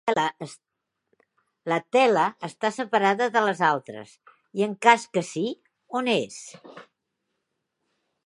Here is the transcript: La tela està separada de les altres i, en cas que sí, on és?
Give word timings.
La 1.71 1.77
tela 1.95 2.23
està 2.47 2.71
separada 2.77 3.27
de 3.35 3.43
les 3.49 3.61
altres 3.69 4.15
i, 4.31 4.33
en 4.69 4.75
cas 4.87 5.07
que 5.17 5.25
sí, 5.33 5.45
on 6.01 6.09
és? 6.17 6.41